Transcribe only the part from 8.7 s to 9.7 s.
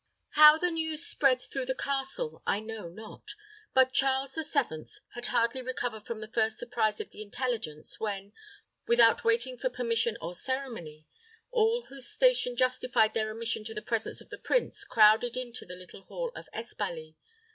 without waiting for